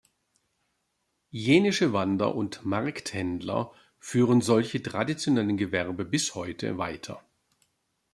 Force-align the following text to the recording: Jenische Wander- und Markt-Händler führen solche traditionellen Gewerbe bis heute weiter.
Jenische 1.29 1.93
Wander- 1.93 2.33
und 2.33 2.65
Markt-Händler 2.65 3.71
führen 3.99 4.41
solche 4.41 4.81
traditionellen 4.81 5.57
Gewerbe 5.57 6.05
bis 6.05 6.33
heute 6.33 6.79
weiter. 6.79 7.23